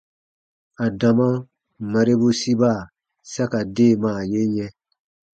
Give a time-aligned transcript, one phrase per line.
[0.85, 1.29] Adama
[1.91, 2.71] marebu siba
[3.31, 4.71] sa ka deemaa ye yɛ̃.